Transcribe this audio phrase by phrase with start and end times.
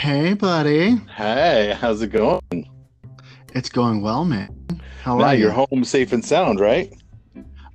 [0.00, 0.96] Hey, buddy.
[1.14, 2.40] Hey, how's it going?
[3.54, 4.48] It's going well, man.
[5.02, 5.42] How now are you?
[5.42, 6.90] you're home safe and sound, right?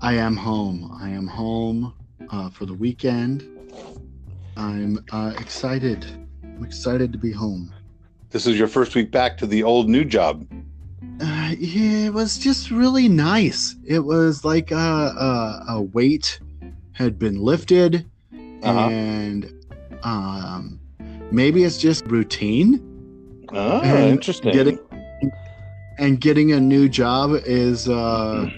[0.01, 0.91] I am home.
[0.99, 1.93] I am home
[2.31, 3.47] uh, for the weekend.
[4.57, 6.03] I'm uh, excited.
[6.43, 7.71] I'm excited to be home.
[8.31, 10.47] This is your first week back to the old new job.
[11.21, 13.75] Uh, yeah, it was just really nice.
[13.85, 16.39] It was like a, a, a weight
[16.93, 18.09] had been lifted,
[18.63, 18.89] Uh-huh.
[18.89, 19.53] and
[20.01, 20.79] um,
[21.31, 22.81] maybe it's just routine.
[23.53, 24.51] Oh, And interesting.
[24.53, 24.79] Getting
[25.97, 28.49] and getting a new job is, uh,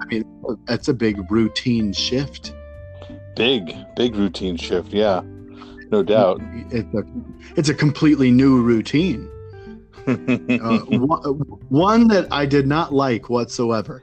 [0.00, 0.24] I mean,
[0.66, 2.52] that's a big routine shift.
[3.36, 4.88] big, big routine shift.
[4.92, 5.20] Yeah,
[5.90, 6.40] no doubt.
[6.70, 7.02] It's a,
[7.56, 9.28] it's a completely new routine.
[10.08, 10.78] Uh,
[11.68, 14.02] one, that I did not like whatsoever.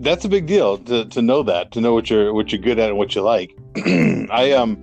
[0.00, 2.78] That's a big deal to, to know that, to know what you're what you're good
[2.80, 3.56] at and what you like.
[3.76, 4.82] I um,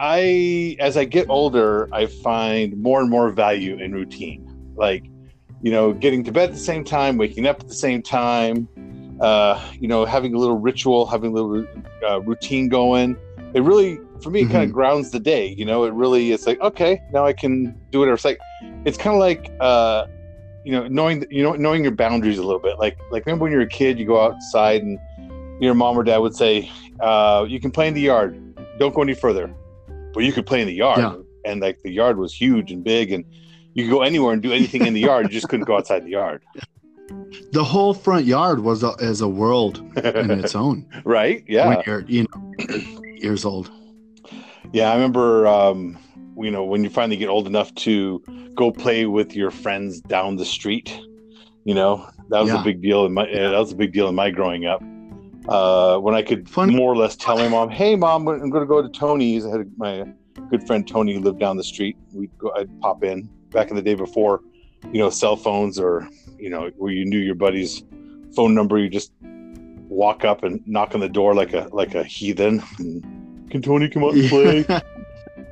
[0.00, 4.44] I as I get older, I find more and more value in routine.
[4.76, 5.04] Like,
[5.62, 8.68] you know, getting to bed at the same time, waking up at the same time.
[9.20, 11.64] Uh, you know, having a little ritual, having a little
[12.08, 13.16] uh, routine going.
[13.54, 14.68] It really, for me, it kind Mhm.
[14.68, 15.54] of grounds the day.
[15.56, 18.14] You know, it really it's like okay, now I can do whatever.
[18.14, 18.40] It's like
[18.84, 20.06] it's kind of like uh,
[20.64, 23.52] you know knowing you know knowing your boundaries a little bit like like remember when
[23.52, 24.98] you were a kid you go outside and
[25.60, 26.70] your mom or dad would say
[27.00, 28.36] uh, you can play in the yard
[28.78, 29.52] don't go any further
[30.12, 31.16] but you could play in the yard Yeah.
[31.44, 33.24] and like the yard was huge and big and
[33.74, 36.04] you could go anywhere and do anything in the yard you just couldn't go outside
[36.04, 36.42] the yard
[37.52, 40.86] The whole front yard was a, is a world in its own.
[41.04, 42.54] right yeah When you're, you know,
[43.16, 43.70] years old.
[44.72, 45.46] Yeah, I remember.
[45.46, 45.98] Um,
[46.38, 48.22] you know, when you finally get old enough to
[48.54, 50.98] go play with your friends down the street,
[51.64, 52.60] you know that was Yeah.
[52.62, 53.24] a big deal in my.
[53.30, 54.82] uh, That was a big deal in my growing up.
[55.48, 58.62] Uh, when I could Funny- more or less tell my mom, "Hey, mom, I'm going
[58.62, 60.04] to go to Tony's." I had my
[60.50, 61.96] good friend Tony who lived down the street.
[62.12, 62.52] We'd go.
[62.56, 64.40] I'd pop in back in the day before,
[64.92, 66.08] you know, cell phones or
[66.38, 67.82] you know where you knew your buddy's
[68.36, 68.78] phone number.
[68.78, 69.12] You just
[69.88, 72.62] walk up and knock on the door like a like a heathen.
[72.78, 73.04] And,
[73.50, 74.64] Can Tony come out and play?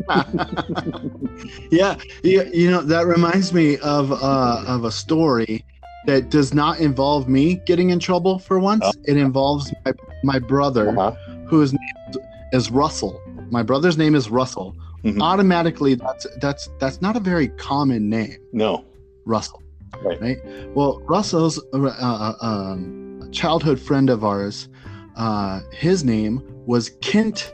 [1.71, 5.65] yeah, you, you know that reminds me of uh, of a story
[6.11, 8.83] that does not involve me getting in trouble for once.
[8.85, 8.93] Oh.
[9.05, 9.93] It involves my,
[10.25, 11.13] my brother, Uh-huh.
[11.47, 12.23] whose name
[12.53, 13.21] is Russell.
[13.51, 14.75] My brother's name is Russell.
[15.05, 15.23] Mhm.
[15.23, 18.85] Automatically, that's that's that's not a very common name, No.
[19.25, 19.63] Russell.
[20.05, 20.21] Right.
[20.21, 20.39] right?
[20.75, 24.69] Well, Russell's uh, uh, um, a childhood friend of ours.
[25.17, 27.53] Uh, his name was Kent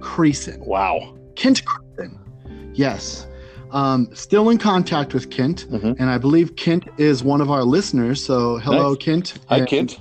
[0.00, 0.58] Creason.
[0.66, 1.14] Wow.
[1.36, 2.18] Kent Crichton.
[2.74, 3.26] Yes.
[3.74, 5.96] Um, still in contact with Kent, Mhm.
[5.98, 8.24] and I believe Kent is one of our listeners.
[8.24, 8.98] So hello, Nice.
[9.02, 9.34] Kent.
[9.48, 10.00] Hi, And, Kent.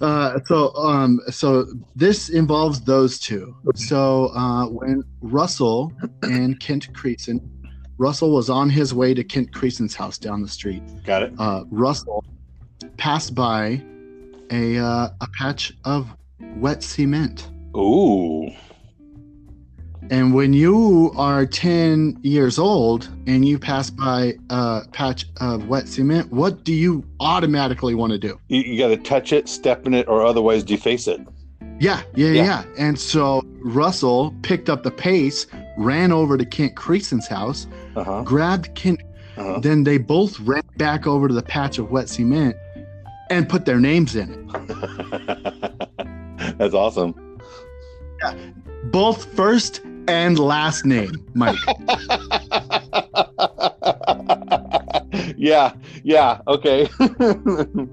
[0.00, 3.54] Uh, so, um, so this involves those two.
[3.74, 5.92] So uh, when Russell
[6.22, 7.40] and Kent Creason,
[7.98, 10.82] Russell was on his way to Kent Creason's house down the street.
[11.04, 11.32] Got it.
[11.38, 12.24] Uh, Russell
[12.96, 13.82] passed by
[14.50, 16.06] a uh, a patch of
[16.56, 17.48] wet cement.
[17.76, 18.48] Ooh.
[20.10, 25.86] And when you are 10 years old and you pass by a patch of wet
[25.88, 28.38] cement, what do you automatically want to do?
[28.48, 31.20] You, you got to touch it, step in it, or otherwise deface it.
[31.80, 32.42] Yeah, yeah, Yeah.
[32.44, 32.64] yeah.
[32.78, 38.22] And so Russell picked up the pace, ran over to Kent Creason's house, Uh huh.
[38.22, 39.00] grabbed Kent.
[39.36, 39.60] Uh-huh.
[39.60, 42.56] Then they both ran back over to the patch of wet cement
[43.30, 45.78] and put their names in it.
[46.58, 47.14] That's awesome.
[48.22, 48.34] Yeah.
[48.84, 51.58] Both first and last name, Mike.
[55.36, 55.72] yeah.
[56.02, 56.40] Yeah.
[56.46, 56.88] Okay.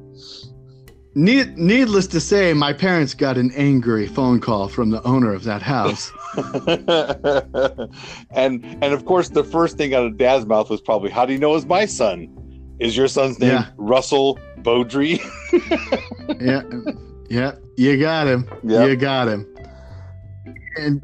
[1.17, 5.45] Need, needless to say, my parents got an angry phone call from the owner of
[5.45, 6.11] that house.
[8.31, 11.31] and and of course, the first thing out of Dad's mouth was probably, "How do
[11.31, 12.27] you know is my son?
[12.79, 13.67] Is your son's name Yeah.
[13.77, 15.21] Russell Beaudry?"
[16.41, 16.63] yeah,
[17.29, 18.45] yeah, you got him.
[18.63, 18.85] Yeah.
[18.85, 19.47] You got him.
[20.77, 21.03] And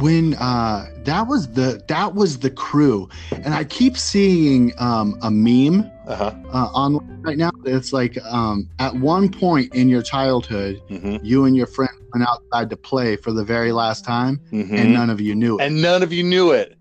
[0.00, 5.30] when uh, that was the that was the crew, and I keep seeing um, a
[5.30, 6.34] meme uh-huh.
[6.52, 7.50] uh, online right now.
[7.64, 12.28] It's like um, at one point in your childhood, hmm you and your friend went
[12.28, 15.62] outside to play for the very last time, hmm and none of you knew it.
[15.64, 16.76] and none of you knew it.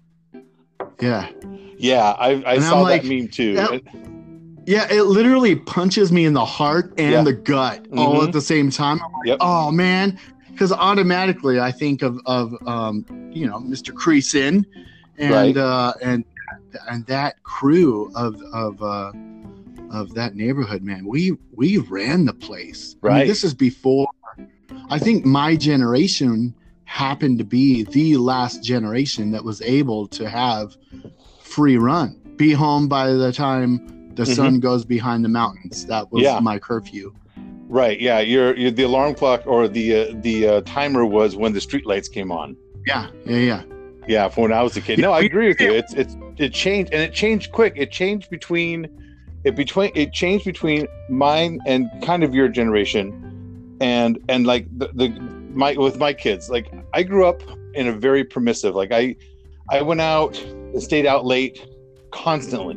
[1.00, 1.30] yeah,
[1.77, 3.53] Yeah, I, I saw like, that meme too.
[3.56, 3.81] that-
[4.65, 7.23] yeah, it literally punches me in the heart and Yeah.
[7.23, 8.27] the gut all Mhm.
[8.27, 9.00] at the same time.
[9.01, 9.38] I'm like, Yep.
[9.39, 10.19] oh man,
[10.57, 13.92] because automatically I think of of um, you know Mr.
[13.94, 14.65] Creason
[15.19, 15.56] and Right.
[15.57, 16.25] uh, and
[16.89, 19.12] and that crew of of uh,
[19.92, 21.06] of that neighborhood, man.
[21.06, 22.95] We we ran the place.
[23.04, 23.27] I mean, Right.
[23.27, 24.07] this is before.
[24.89, 26.56] I think my generation
[26.86, 30.75] happened to be the last generation that was able to have
[31.42, 35.86] free run, be home by the time the sun goes behind the mountains.
[35.86, 36.39] That was Yeah.
[36.39, 37.13] my curfew.
[37.68, 38.00] Right.
[38.00, 38.19] Yeah.
[38.19, 41.86] Your, your the alarm clock or the uh, the uh, timer was when the street
[41.86, 42.56] lights came on.
[42.86, 43.64] Yeah, yeah, yeah.
[44.08, 45.00] Yeah, from when I was a kid.
[45.00, 45.72] No, I agree with you.
[45.74, 47.74] It's it's it changed and it changed quick.
[47.75, 48.88] It changed between
[49.44, 54.88] it between it changed between mine and kind of your generation, and and like the,
[54.94, 55.10] the
[55.54, 56.50] my with my kids.
[56.50, 57.42] Like I grew up
[57.74, 58.75] in a very permissive.
[58.75, 59.18] Like I
[59.69, 61.68] I went out and stayed out late
[62.12, 62.75] constantly.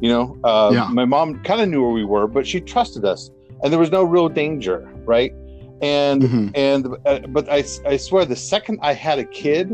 [0.00, 0.88] You know, uh, Yeah.
[0.92, 3.28] my mom kind of knew where we were, but she trusted us,
[3.62, 5.32] and there was no real danger, right?
[5.82, 6.50] And Mhm.
[6.54, 9.66] and uh, but I, I swear the second i had a kid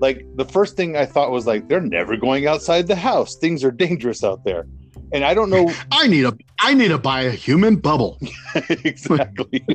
[0.00, 3.62] like the first thing i thought was like they're never going outside the house things
[3.62, 4.66] are dangerous out there
[5.12, 8.18] and i don't know I need a I need to buy a human bubble.
[8.84, 9.64] exactly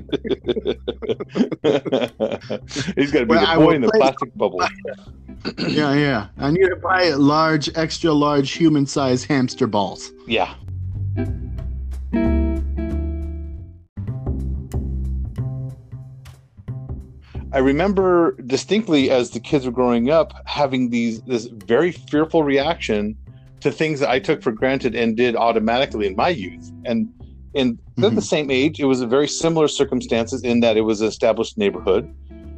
[2.97, 4.59] he's got to be Well, the boy in the plastic bubble
[5.59, 6.27] yeah, yeah.
[6.39, 10.11] I need to buy large, extra large human sized hamster balls.
[10.27, 10.55] yeah
[17.53, 23.15] I remember distinctly as the kids were growing up having these this very fearful reaction
[23.61, 26.71] to things that I took for granted and did automatically in my youth.
[26.83, 27.07] And
[27.55, 28.79] and they're the same age.
[28.79, 32.09] It was a very similar circumstances in that it was an established neighborhood.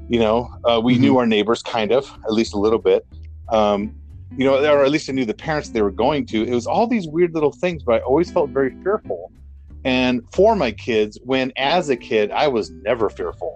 [0.07, 0.99] You know, uh, we Mhm.
[1.01, 3.05] knew our neighbors kind of, at least a little bit.
[3.51, 3.93] Um,
[4.37, 6.43] you know, or at least I knew the parents they were going to.
[6.43, 9.31] It was all these weird little things, but I always felt very fearful.
[9.83, 13.54] And for my kids, when as a kid, I was never fearful.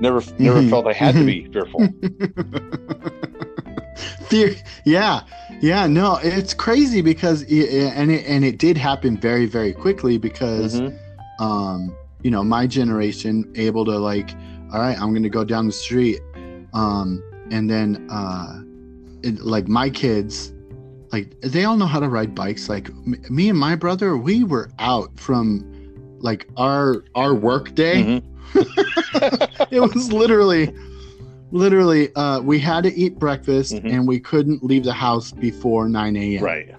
[0.00, 1.86] Never, never felt I had to be fearful.
[4.28, 4.54] Fear,
[4.84, 5.22] yeah,
[5.60, 5.86] yeah.
[5.86, 10.80] No, it's crazy because it, and it and it did happen very very quickly because
[10.80, 10.96] Mhm.
[11.40, 14.30] um you know my generation able to like
[14.72, 16.20] all right I'm gonna go down the street
[16.72, 17.20] um
[17.50, 18.62] and then uh
[19.22, 20.52] it, like my kids
[21.12, 24.44] like they all know how to ride bikes like m- me and my brother we
[24.44, 25.66] were out from
[26.20, 28.22] like our our work day Mhm.
[29.70, 30.72] it was literally
[31.52, 33.92] literally uh we had to eat breakfast Mhm.
[33.92, 36.74] and we couldn't leave the house before 9 a.m Right.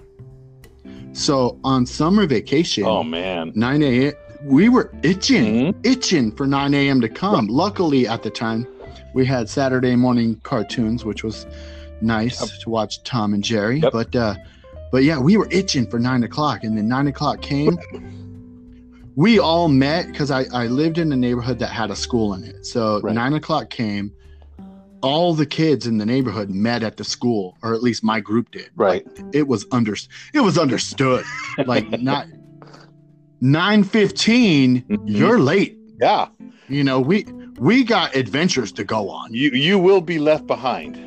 [1.13, 3.51] so on summer vacation Oh man.
[3.55, 4.13] 9 a.m
[4.43, 5.75] we were itching Mhm.
[5.85, 8.65] itching for 9 a.m to come luckily at the time
[9.13, 11.45] we had saturday morning cartoons which was
[12.01, 12.59] nice Yep.
[12.61, 13.91] to watch tom and jerry Yep.
[13.91, 14.35] but uh
[14.91, 17.77] but yeah we were itching for 9 o'clock and then 9 o'clock came
[19.15, 22.43] we all met because I, I lived in a neighborhood that had a school in
[22.43, 23.13] it so Right.
[23.15, 24.11] 9 o'clock came
[25.01, 28.51] all the kids in the neighborhood met at the school or at least my group
[28.51, 29.05] did Right.
[29.33, 29.95] it was under
[30.33, 31.25] it was understood
[31.65, 32.27] like not
[33.41, 34.99] 915 Mhm.
[35.05, 36.27] you're late Yeah.
[36.69, 37.25] you know we
[37.59, 40.97] we got adventures to go on You you will be left behind.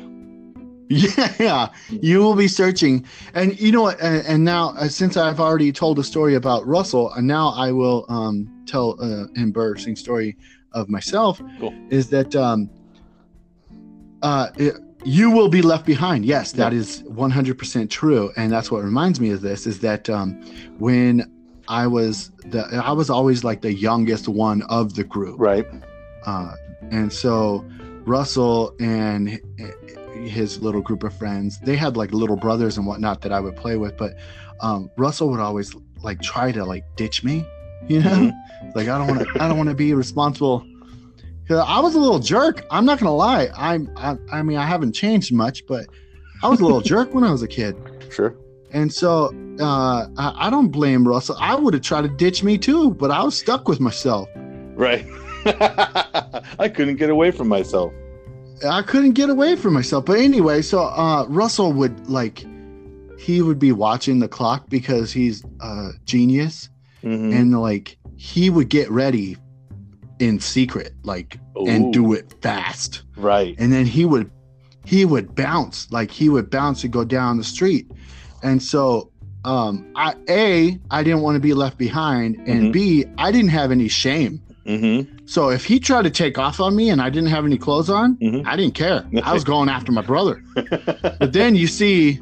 [1.39, 5.39] yeah, you will be searching and you know what and, and now uh, since i've
[5.39, 9.95] already told a story about russell and now i will um tell uh, an embarrassing
[9.95, 10.37] story
[10.73, 11.73] of myself Cool.
[11.89, 12.69] is that um
[14.21, 14.75] uh it-
[15.07, 16.79] you will be left behind yes that Yeah.
[16.79, 20.33] is 100% true and that's what reminds me of this is that um
[20.79, 21.31] when
[21.67, 25.65] i was the i was always like the youngest one of the group Right.
[26.25, 26.55] uh,
[26.91, 27.65] and so
[28.07, 29.39] Russell and
[30.27, 33.55] his little group of friends, they had like little brothers and whatnot that I would
[33.55, 34.15] play with, but
[34.61, 37.45] um, Russell would always like try to like ditch me,
[37.87, 38.31] you know, Mhm.
[38.75, 40.65] like I don't want to, I don't want to be responsible.
[41.47, 42.65] 'Cause I was a little jerk.
[42.71, 43.49] I'm not gonna lie.
[43.55, 45.85] I'm, I, I mean, I haven't changed much, but
[46.41, 47.75] I was a little jerk when I was a kid.
[48.11, 48.35] Sure.
[48.71, 51.37] And so uh, I, I don't blame Russell.
[51.39, 54.27] I would have tried to ditch me too, but I was stuck with myself.
[54.75, 55.05] Right.
[55.45, 57.93] I couldn't get away from myself.
[58.67, 60.05] I couldn't get away from myself.
[60.05, 62.45] But anyway, so uh, Russell would like,
[63.19, 66.69] he would be watching the clock because he's a genius,
[67.03, 67.33] Mhm.
[67.33, 69.37] and like he would get ready
[70.19, 73.55] in secret, like, and do it fast, Right.
[73.59, 74.31] and then he would,
[74.85, 77.89] he would bounce, like he would bounce and go down the street,
[78.43, 79.11] and so.
[79.43, 82.71] Um, I a I didn't want to be left behind, and Mhm.
[82.73, 84.41] B I didn't have any shame.
[84.65, 85.14] Mm-hmm.
[85.27, 87.89] So if he tried to take off on me and I didn't have any clothes
[87.89, 88.45] on, Mhm.
[88.45, 89.03] I didn't care.
[89.23, 90.41] I was going after my brother.
[91.19, 92.19] But then you see,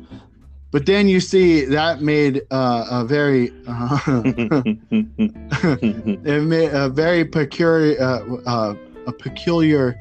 [0.71, 3.99] but then you see that made uh, a very, uh,
[5.61, 8.75] it made a very peculiar, uh, uh,
[9.07, 9.95] a peculiar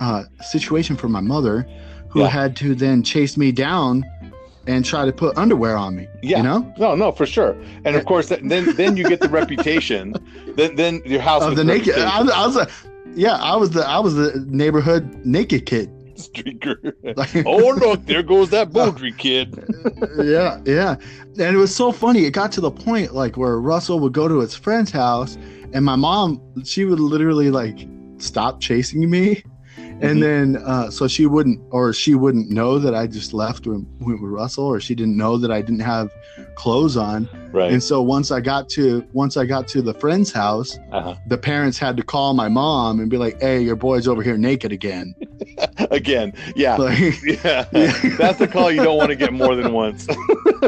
[0.00, 1.66] uh, situation for my mother,
[2.08, 2.28] who Yeah.
[2.28, 4.04] had to then chase me down
[4.66, 6.06] and try to put underwear on me.
[6.22, 6.38] Yeah.
[6.38, 7.56] you know, no, no, for sure.
[7.84, 10.14] And of course, then then you get the reputation.
[10.56, 11.98] Then then your house of the naked.
[11.98, 12.18] I.
[12.20, 12.70] I was like,
[13.14, 15.90] yeah, I was the I was the neighborhood naked kid.
[16.14, 16.92] Streaker.
[17.16, 19.64] Like- oh look, there goes that Bowdry kid.
[20.22, 20.96] yeah, yeah.
[21.38, 22.24] And it was so funny.
[22.24, 25.38] It got to the point like where Russell would go to his friend's house
[25.72, 27.86] and my mom, she would literally like
[28.18, 29.42] stop chasing me.
[30.02, 30.20] And Mhm.
[30.20, 34.22] then uh so she wouldn't or she wouldn't know that I just left with, went
[34.22, 36.10] with Russell or she didn't know that I didn't have
[36.54, 37.28] clothes on.
[37.52, 37.70] Right.
[37.72, 41.14] And so once I got to once I got to the friend's house, Uh-huh.
[41.28, 44.38] the parents had to call my mom and be like, "Hey, your boy's over here
[44.38, 45.14] naked again."
[45.90, 46.76] Again, yeah.
[46.76, 47.64] Like, Yeah.
[48.18, 50.06] That's the call you don't want to get more than once.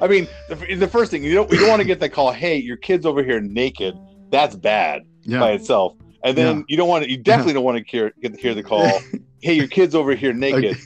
[0.00, 2.32] I mean, the, the first thing you don't you don't want to get the call,
[2.32, 3.94] "Hey, your kid's over here naked."
[4.30, 5.02] That's bad
[5.40, 5.94] by itself.
[6.28, 6.62] And then Yeah.
[6.68, 9.00] you don't want to you definitely don't want to hear get hear the call,
[9.40, 10.76] "Hey, your kid's over here naked."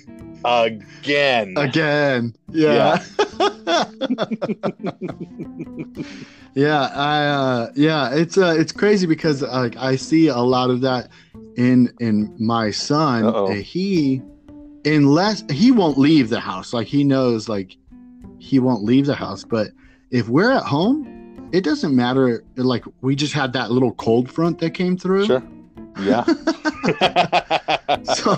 [0.44, 1.54] Again.
[1.56, 2.34] again.
[2.50, 3.02] Yeah.
[6.54, 10.80] yeah, I uh yeah, it's uh it's crazy because like I see a lot of
[10.82, 11.08] that
[11.56, 13.24] in in my son.
[13.24, 13.52] Uh-oh.
[13.52, 14.22] Uh, He
[14.84, 16.72] unless he won't leave the house.
[16.72, 17.76] Like he knows like
[18.38, 19.68] he won't leave the house, but
[20.10, 21.06] if we're at home,
[21.52, 25.26] it doesn't matter like we just had that little cold front that came through.
[25.26, 25.42] Sure.
[26.00, 26.24] Yeah.
[28.14, 28.36] so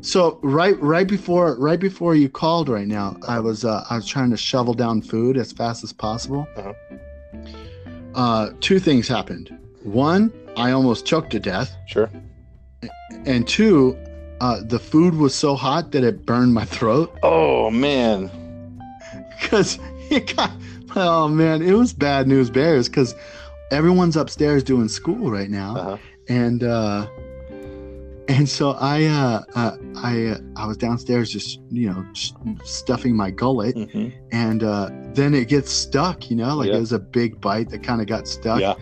[0.00, 4.06] so right right before right before you called right now i was uh i was
[4.06, 6.72] trying to shovel down food as fast as possible Uh-huh.
[8.14, 12.10] uh two things happened one i almost choked to death sure.
[13.24, 13.96] and two
[14.40, 18.30] uh the food was so hot that it burned my throat Oh man.
[19.40, 19.78] because
[20.10, 20.50] it got
[20.96, 23.14] oh man it was bad news bears because
[23.70, 25.96] everyone's upstairs doing school right now Uh-huh.
[26.28, 27.06] and uh
[28.28, 32.32] and so i uh, uh i uh, i was downstairs just you know sh-
[32.64, 36.76] stuffing my gullet hmm and uh then it gets stuck you know like Yeah.
[36.76, 38.74] it was a big bite that kind of got stuck Yeah.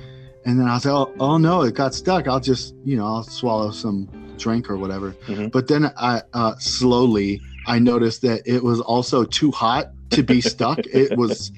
[0.45, 3.07] and then i was like oh, oh no it got stuck i'll just you know
[3.07, 5.51] i'll swallow some drink or whatever Mhm.
[5.53, 10.41] but then i uh slowly i noticed that it was also too hot to be
[10.41, 11.53] stuck it was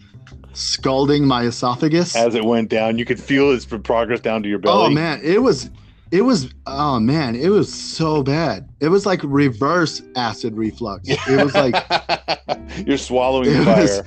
[0.59, 4.59] scalding my esophagus As it went down, you could feel its progress down to your
[4.59, 4.87] belly.
[4.87, 5.71] Oh man, it was
[6.11, 8.69] it was oh man, it was so bad.
[8.81, 11.09] It was like reverse acid reflux.
[11.09, 11.75] It was like
[12.87, 13.83] you're swallowing fire.
[13.83, 14.03] was-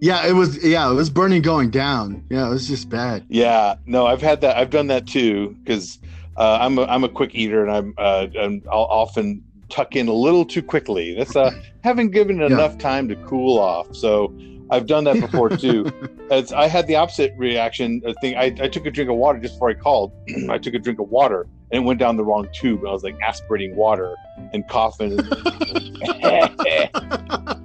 [0.00, 2.24] yeah, it was yeah, it was burning going down.
[2.30, 3.24] Yeah, it was just bad.
[3.28, 4.56] Yeah, no, I've had that.
[4.56, 5.98] I've done that too because
[6.36, 10.06] uh, I'm a, I'm a quick eater and I'm uh, and I'll often tuck in
[10.06, 11.14] a little too quickly.
[11.14, 11.50] That's uh,
[11.82, 12.58] haven't given it Yeah.
[12.58, 13.92] enough time to cool off.
[13.96, 14.32] So
[14.70, 15.90] I've done that before too.
[16.30, 18.02] It's, I had the opposite reaction.
[18.06, 20.12] I think I, I took a drink of water just before I called.
[20.50, 22.80] I took a drink of water and it went down the wrong tube.
[22.86, 24.14] I was like aspirating water
[24.52, 25.18] and coughing.
[26.12, 26.50] I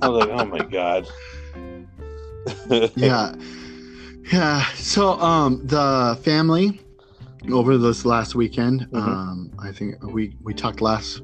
[0.02, 1.08] was like, oh my god.
[2.96, 3.36] yeah.
[4.32, 4.64] Yeah.
[4.76, 6.80] So um the family
[7.52, 8.98] over this last weekend, Mhm.
[9.06, 11.22] um, I think we we talked last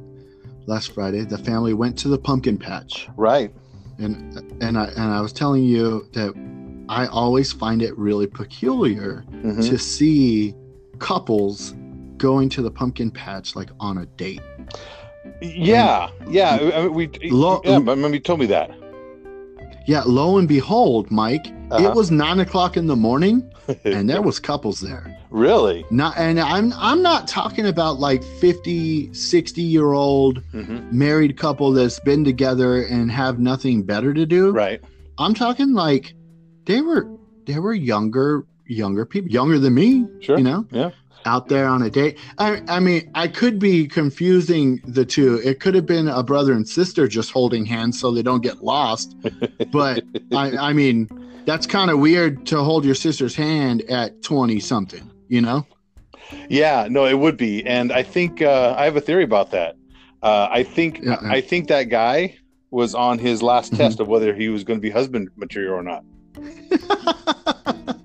[0.65, 3.07] last Friday, the family went to the pumpkin patch.
[3.15, 3.53] Right.
[3.99, 6.33] And and I and I was telling you that
[6.89, 9.67] I always find it really peculiar Mhm.
[9.69, 10.55] to see
[10.99, 11.75] couples
[12.17, 14.41] going to the pumpkin patch like on a date.
[15.41, 16.57] Yeah, yeah.
[16.73, 18.71] I mean, we Lo- yeah, I remember you told me that.
[19.87, 21.85] Yeah, lo and behold, Mike, Uh-huh.
[21.89, 23.43] it was nine o'clock in the morning,
[23.85, 25.15] and there was couples there.
[25.29, 25.85] Really.
[25.91, 31.71] Not and I'm I'm not talking about like 50, 60 year old hmm married couple
[31.71, 34.51] that's been together and have nothing better to do.
[34.51, 34.81] Right.
[35.17, 36.13] I'm talking like
[36.65, 37.07] they were
[37.45, 40.07] they were younger younger people, younger than me.
[40.19, 40.37] Sure.
[40.37, 40.91] You know, Yeah.
[41.25, 42.17] out there on a date.
[42.37, 45.39] I I mean, I could be confusing the two.
[45.43, 48.63] It could have been a brother and sister just holding hands so they don't get
[48.63, 49.15] lost.
[49.71, 51.07] But I I mean,
[51.45, 55.08] that's kind of weird to hold your sister's hand at 20 something.
[55.29, 55.65] You know?
[56.49, 56.87] Yeah.
[56.89, 59.75] No, it would be, and I think uh, I have a theory about that.
[60.21, 61.31] Uh, I think Yeah, yeah.
[61.31, 62.35] I think that guy
[62.71, 63.77] was on his last Mhm.
[63.77, 66.03] test of whether he was going to be husband material or not.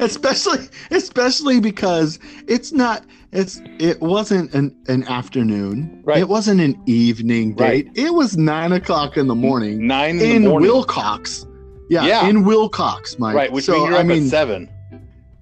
[0.00, 0.58] especially
[0.90, 6.18] especially because it's not it's it wasn't an, an afternoon Right.
[6.18, 7.92] it wasn't an evening Right.
[7.92, 10.70] date it was nine o'clock in the morning Nine in, in the morning.
[10.70, 11.46] Willcox
[11.90, 12.28] yeah, Yeah.
[12.28, 13.34] in Willcox Mike.
[13.34, 14.68] right, which so means you're i up mean at seven.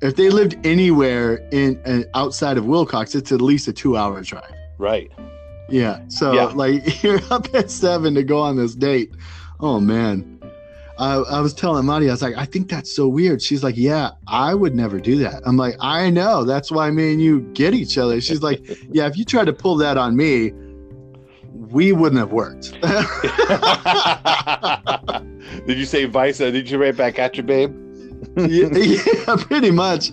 [0.03, 4.21] If they lived anywhere in uh, outside of Willcox it's at least a two hour
[4.23, 5.11] drive Right.
[5.71, 6.45] yeah so Yeah.
[6.47, 9.11] like you're up at seven to go on this date
[9.61, 10.33] oh man
[10.99, 13.43] I, I was telling Maddie, I was like, I think that's so weird.
[13.43, 15.43] She's like, Yeah, I would never do that.
[15.45, 16.43] I'm like, I know.
[16.43, 18.19] That's why me and you get each other.
[18.19, 20.53] She's like, Yeah, if you tried to pull that on me,
[21.53, 22.73] we wouldn't have worked.
[25.67, 26.39] did you say vice?
[26.39, 27.77] Did you write back at you, babe?
[28.37, 30.11] Yeah, yeah, pretty much.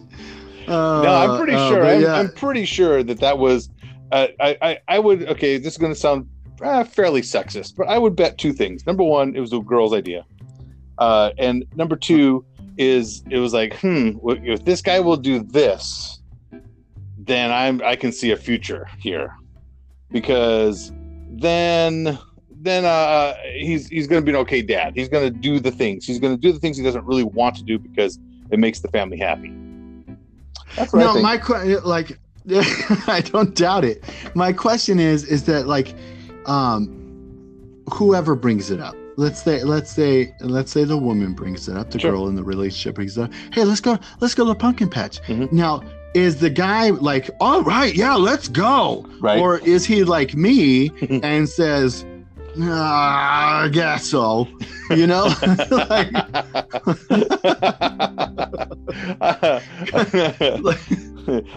[0.67, 1.85] Uh, no, I'm pretty uh, sure.
[1.85, 2.15] I'm, yeah.
[2.15, 3.69] I'm pretty sure that that was.
[4.11, 5.57] Uh, I, I I would okay.
[5.57, 6.29] This is going to sound
[6.61, 8.85] uh, fairly sexist, but I would bet two things.
[8.85, 10.25] Number one, it was a girl's idea,
[10.97, 12.45] uh, and number two
[12.77, 16.21] is it was like, hmm, if this guy will do this,
[17.17, 19.35] then I'm I can see a future here,
[20.11, 20.91] because
[21.29, 22.17] then
[22.63, 24.93] then uh, he's he's going to be an okay dad.
[24.95, 26.05] He's going to do the things.
[26.05, 28.17] He's going to do the things he doesn't really want to do because
[28.51, 29.51] it makes the family happy.
[30.75, 32.17] That's no, my que- like
[33.07, 34.03] I don't doubt it.
[34.33, 35.93] My question is is that like
[36.45, 36.89] um
[37.91, 38.95] whoever brings it up.
[39.17, 42.11] Let's say let's say let's say the woman brings it up, the Sure.
[42.11, 43.31] girl in the relationship brings it up.
[43.53, 45.21] Hey, let's go let's go to the pumpkin patch.
[45.23, 45.51] Mhm.
[45.51, 45.83] Now,
[46.15, 49.39] is the guy like, "All right, yeah, let's go." right?
[49.39, 50.89] Or is he like me
[51.23, 52.03] and says,
[52.59, 54.47] "Ah, I guess so.
[54.89, 55.33] You know?
[55.71, 56.11] like,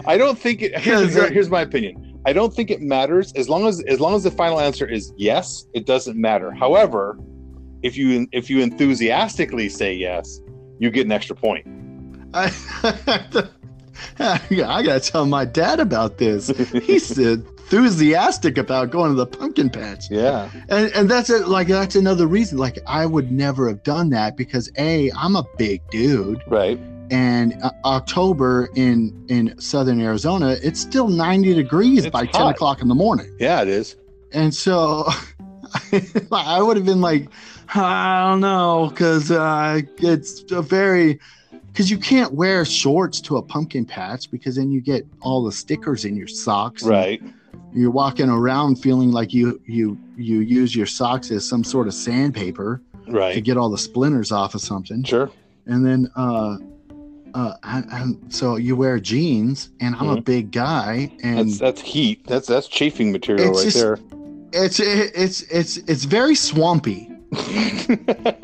[0.05, 0.77] I don't think it.
[0.79, 2.19] Here's, uh, here's my opinion.
[2.25, 5.13] I don't think it matters as long as as long as the final answer is
[5.17, 5.65] yes.
[5.73, 6.51] It doesn't matter.
[6.51, 7.17] However,
[7.83, 10.39] if you if you enthusiastically say yes,
[10.79, 11.67] you get an extra point.
[12.33, 12.51] I,
[14.19, 16.47] I gotta tell my dad about this.
[16.83, 17.19] He's
[17.71, 20.49] enthusiastic about going to the pumpkin patch, Yeah.
[20.69, 21.47] and and that's it.
[21.47, 22.57] Like that's another reason.
[22.57, 26.79] Like I would never have done that because a I'm a big dude, Right.
[27.11, 32.81] and uh, October in in southern Arizona, it's still 90 degrees It's by 10 o'clock
[32.81, 33.95] in the morning, Yeah, it is.
[34.31, 35.05] and so
[36.31, 37.27] I would have been like,
[37.75, 41.19] I don't know, because uh, it's a very
[41.67, 45.51] because you can't wear shorts to a pumpkin patch because then you get all the
[45.51, 46.81] stickers in your socks.
[46.81, 47.21] and Right.
[47.73, 51.93] You're walking around feeling like you you you use your socks as some sort of
[51.93, 55.03] sandpaper to get all the splinters off of something.
[55.03, 55.29] Sure.
[55.65, 56.57] And then uh
[57.33, 60.25] uh and, so you wear jeans and I'm a Mhm.
[60.25, 62.25] big guy and That's that's heat.
[62.25, 63.99] That's that's chafing material It's right just- there.
[64.53, 67.09] it's it's it's it's very swampy.
[67.33, 68.37] I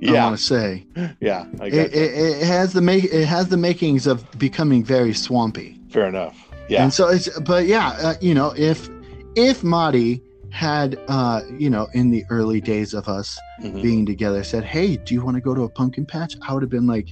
[0.00, 0.24] yeah.
[0.24, 0.86] want to say
[1.20, 1.46] Yeah.
[1.60, 5.78] I it, it, it has the make it has the makings of becoming very swampy.
[5.90, 6.36] Fair enough.
[6.70, 6.84] Yeah.
[6.84, 8.88] And so it's but yeah, uh, you know, if
[9.34, 13.82] if Marty had uh, you know, in the early days of us Mhm.
[13.82, 16.62] being together said, "Hey, do you want to go to a pumpkin patch?" I would
[16.62, 17.08] have been like,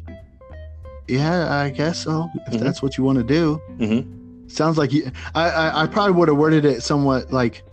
[1.09, 2.29] "Yeah, I guess so.
[2.47, 2.61] If Mhm.
[2.61, 4.07] that's what you want to do." Mhm.
[4.51, 5.11] Sounds like you.
[5.35, 7.65] I, I I probably would have worded it somewhat like,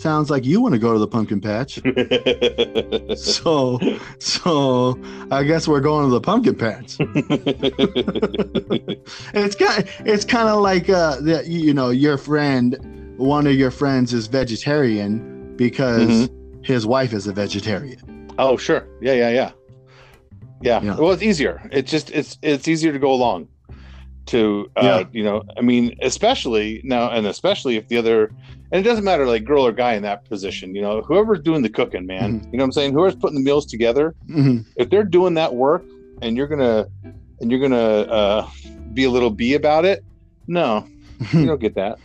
[0.00, 1.76] "Sounds like you want to go to the pumpkin patch."
[3.18, 3.78] so
[4.18, 4.98] so
[5.30, 6.96] I guess we're going to the pumpkin patch.
[9.34, 12.76] It's kind it's kind of like uh that you know your friend,
[13.16, 16.62] one of your friends is vegetarian because Mm-hmm.
[16.62, 18.30] his wife is a vegetarian.
[18.38, 18.86] oh, sure.
[19.00, 19.50] Yeah, yeah, yeah,
[20.62, 20.82] yeah.
[20.82, 20.96] Yeah.
[20.96, 21.68] Well, it's easier.
[21.72, 23.48] It's just it's it's easier to go along.
[24.26, 25.04] To uh, Yeah.
[25.12, 28.30] you know, I mean, especially now, and especially if the other,
[28.72, 30.74] and it doesn't matter like girl or guy in that position.
[30.74, 32.40] You know, whoever's doing the cooking, man.
[32.40, 32.50] Mm-hmm.
[32.52, 32.92] You know what I'm saying?
[32.94, 34.64] Whoever's putting the meals together, Mhm.
[34.76, 35.84] if they're doing that work,
[36.22, 36.86] and you're gonna
[37.40, 38.48] and you're gonna uh,
[38.94, 40.02] be a little bee about it,
[40.46, 40.86] no,
[41.32, 41.98] you don't get that.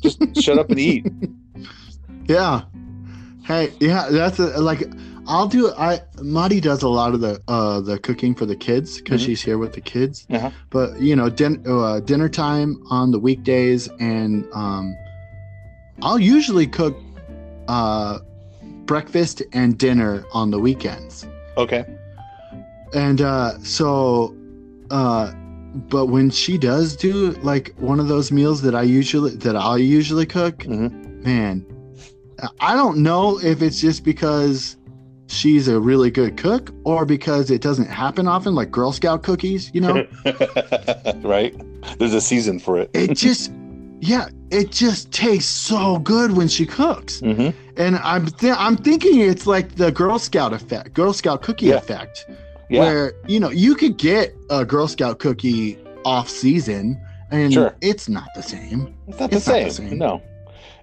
[0.00, 1.06] Just shut up and eat.
[2.28, 2.62] Yeah.
[3.44, 4.82] Hey, yeah, that's a, like
[5.28, 8.98] I'll do I Madi does a lot of the uh the cooking for the kids
[8.98, 9.26] because Mhm.
[9.26, 10.26] she's here with the kids.
[10.30, 10.50] Uh-huh.
[10.70, 14.94] But you know, din- uh, dinner time on the weekdays and um
[16.02, 16.96] I'll usually cook
[17.68, 18.18] uh
[18.84, 21.26] breakfast and dinner on the weekends.
[21.56, 21.84] Okay.
[22.94, 24.34] And uh so
[24.90, 25.32] uh
[25.90, 29.76] but when she does do like one of those meals that I usually that I
[29.76, 31.24] usually cook, Mhm.
[31.24, 31.66] man,
[32.60, 34.76] I don't know if it's just because
[35.28, 39.70] she's a really good cook or because it doesn't happen often, like Girl Scout cookies,
[39.74, 40.06] you know?
[41.22, 41.54] right?
[41.98, 42.90] There's a season for it.
[42.94, 43.50] it just,
[44.00, 47.20] yeah, it just tastes so good when she cooks.
[47.20, 51.66] hmm And I'm th- I'm thinking it's like the Girl Scout effect, Girl Scout cookie
[51.66, 51.76] Yeah.
[51.76, 52.26] effect,
[52.68, 52.80] Yeah.
[52.80, 57.74] where you know you could get a Girl Scout cookie off season, and Sure.
[57.80, 58.94] it's not the same.
[59.08, 59.86] It's not, It's the, not same.
[59.86, 59.98] the same.
[59.98, 60.22] No,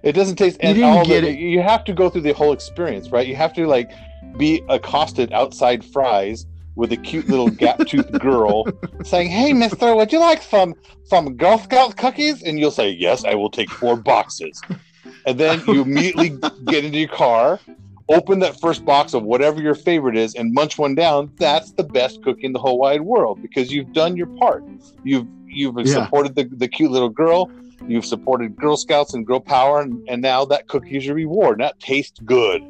[0.02, 0.58] it doesn't taste.
[0.62, 1.38] You And didn't all get the, it.
[1.38, 3.26] You have to go through the whole experience, right?
[3.26, 3.90] You have to like
[4.36, 8.64] be accosted outside Fry's with a cute little gap-toothed girl
[9.04, 13.24] saying, "Hey, Mister, would you like some some Girl Scout cookies?" And you'll say, "Yes,
[13.24, 14.60] I will take four boxes."
[15.26, 16.30] And then you immediately
[16.66, 17.60] get into your car,
[18.08, 21.30] open that first box of whatever your favorite is, and munch one down.
[21.38, 24.64] That's the best cookie in the whole wide world because you've done your part.
[25.04, 25.84] You've you've Yeah.
[26.04, 27.50] supported the, the cute little girl.
[27.86, 31.60] You've supported Girl Scouts and Girl Power, and, and now that cookie is your reward.
[31.60, 32.62] And that tastes good.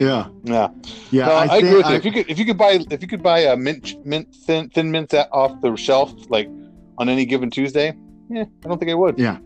[0.00, 0.68] Yeah, Yeah,
[1.10, 1.26] yeah.
[1.26, 1.92] no, I, think agree with you.
[1.92, 4.34] I- If you could, if you could buy, if you could buy a mint, mint
[4.34, 6.48] thin, thin mints off the shelf, like
[6.96, 7.92] on any given Tuesday,
[8.30, 9.18] yeah, I don't think I would.
[9.18, 9.36] Yeah.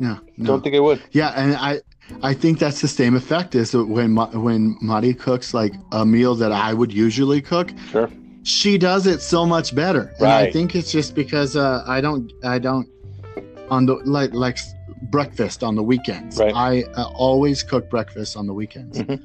[0.00, 0.46] no, no.
[0.46, 1.02] Don't think I would.
[1.12, 1.80] Yeah, and I
[2.22, 6.50] I think that's the same effect as when when Mari cooks like a meal that
[6.50, 7.72] I would usually cook.
[7.90, 8.08] Sure.
[8.44, 12.32] She does it so much better, and I think it's just because uh, I don't
[12.42, 12.88] I don't
[13.70, 14.58] on the like like
[15.10, 16.38] breakfast on the weekends.
[16.38, 16.54] Right.
[16.54, 18.98] I uh, always cook breakfast on the weekends.
[18.98, 19.20] Mhm.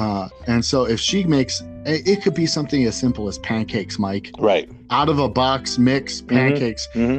[0.00, 4.30] Uh, and so if she makes it, could be something as simple as pancakes, Mike,
[4.38, 4.66] Right.
[4.90, 6.88] out of a box mix pancakes.
[6.94, 7.18] hmm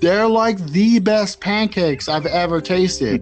[0.00, 3.18] They're like the best pancakes I've ever tasted.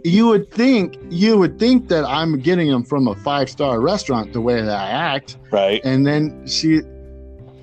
[0.04, 4.32] you would think you would think that I'm getting them from a five star restaurant
[4.32, 5.80] the way that I act, right.
[5.84, 6.80] and then she,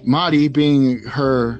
[0.03, 1.59] Madi, being her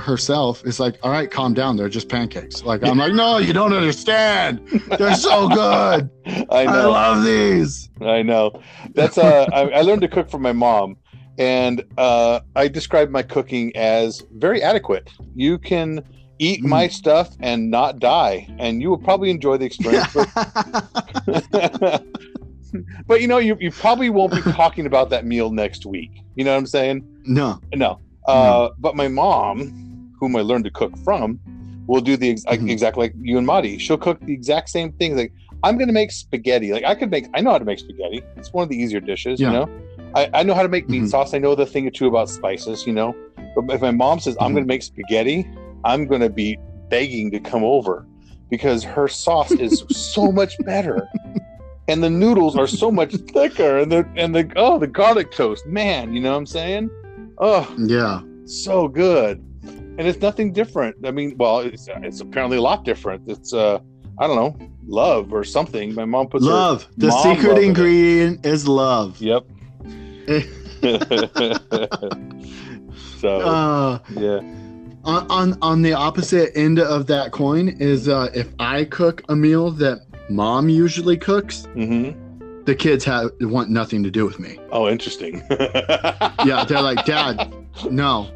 [0.00, 1.76] herself, is like, "All right, calm down.
[1.76, 4.60] They're just pancakes." Like I'm like, "No, you don't understand.
[4.98, 6.10] They're so good.
[6.50, 8.52] I I, love these." I know.
[8.94, 10.96] That's uh I, I learned to cook from my mom
[11.38, 15.10] and uh I describe my cooking as very adequate.
[15.34, 16.02] You can
[16.38, 20.26] eat my stuff and not die and you will probably enjoy the experience but,
[23.06, 26.10] but you know you, you probably won't be talking about that meal next week.
[26.36, 27.04] You know what I'm saying?
[27.26, 28.00] no, No.
[28.26, 29.89] Uh but my mom,
[30.20, 31.40] whom I learned to cook from,
[31.86, 32.70] will do the ex- Mhm.
[32.70, 33.78] exactly like you and Madi.
[33.78, 36.72] She'll cook the exact same things like I'm gonna make spaghetti.
[36.72, 38.22] Like I could make, I know how to make spaghetti.
[38.36, 39.48] It's one of the easier dishes, Yeah.
[39.48, 39.68] you know.
[40.14, 41.08] I, I know how to make meat Mhm.
[41.08, 41.34] sauce.
[41.34, 43.14] I know the thing or two about spices, you know.
[43.54, 44.54] But if my mom says I'm Mhm.
[44.56, 45.46] gonna make spaghetti,
[45.84, 48.06] I'm gonna be begging to come over
[48.48, 51.08] because her sauce is so much better,
[51.88, 55.66] and the noodles are so much thicker, and the and the oh the garlic toast,
[55.66, 56.90] man, you know what I'm saying?
[57.38, 59.42] Oh, yeah, so good
[60.00, 60.96] and it's nothing different.
[61.04, 63.22] I mean well it's, it's apparently a lot different.
[63.28, 63.78] It's uh
[64.18, 64.52] i don't know
[64.86, 65.94] love or something.
[65.94, 66.88] My mom puts love.
[66.96, 69.20] The secret love in ingredient is love.
[69.20, 69.44] yep.
[73.20, 74.38] So Uh, yeah.
[75.04, 79.36] on, on on the opposite end of that coin is uh, if I cook a
[79.36, 79.98] meal that
[80.30, 82.10] mom usually cooks, hmm
[82.64, 84.58] the kids have want nothing to do with me.
[84.72, 85.42] oh interesting.
[86.48, 87.52] Yeah, they're like, Dad,
[87.90, 88.30] no,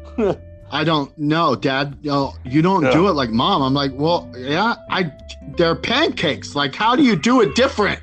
[0.71, 1.15] I don't.
[1.17, 3.61] know, Dad, no, you don't do it like mom.
[3.61, 5.11] I'm like, well, yeah, I.
[5.57, 6.55] They're pancakes.
[6.55, 8.01] Like, how do you do it different?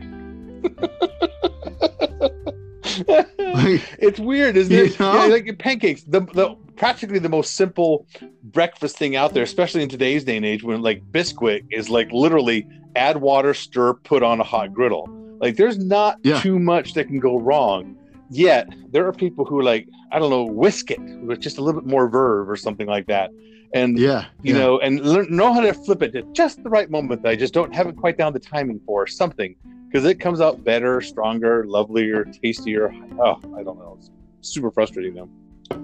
[3.08, 4.98] Like, it's weird, isn't it?
[5.00, 5.12] know?
[5.14, 8.06] Yeah, like pancakes, the, the practically the most simple
[8.42, 12.10] breakfast thing out there, especially in today's day and age, when like Bisquick is like
[12.12, 15.08] literally add water, stir, put on a hot griddle.
[15.40, 16.40] Like there's not Yeah.
[16.40, 17.96] too much that can go wrong.
[18.32, 21.82] Yet there are people who like I don't know whisk it with just a little
[21.82, 23.30] bit more verve or something like that,
[23.74, 24.60] and yeah, you yeah.
[24.60, 27.36] know, and learn, know how to flip it at just the right moment that I
[27.36, 29.54] just don't have it quite down the timing for or something
[29.86, 32.94] because it comes out better, stronger, lovelier, tastier.
[33.18, 33.98] Oh, I don't know.
[33.98, 35.28] It's super frustrating though.